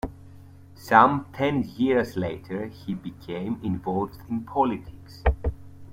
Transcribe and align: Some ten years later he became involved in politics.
Some 0.79 1.27
ten 1.31 1.61
years 1.77 2.17
later 2.17 2.65
he 2.65 2.95
became 2.95 3.59
involved 3.61 4.17
in 4.27 4.41
politics. 4.45 5.23